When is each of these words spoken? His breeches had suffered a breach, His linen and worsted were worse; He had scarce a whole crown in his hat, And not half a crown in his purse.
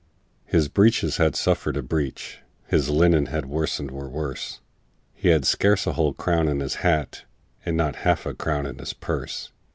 His 0.45 0.67
breeches 0.67 1.17
had 1.17 1.35
suffered 1.35 1.77
a 1.77 1.83
breach, 1.83 2.39
His 2.65 2.89
linen 2.89 3.27
and 3.27 3.45
worsted 3.45 3.91
were 3.91 4.09
worse; 4.09 4.59
He 5.13 5.27
had 5.27 5.45
scarce 5.45 5.85
a 5.85 5.93
whole 5.93 6.13
crown 6.13 6.47
in 6.47 6.59
his 6.59 6.77
hat, 6.81 7.25
And 7.67 7.77
not 7.77 7.97
half 7.97 8.25
a 8.25 8.33
crown 8.33 8.65
in 8.65 8.79
his 8.79 8.93
purse. 8.93 9.51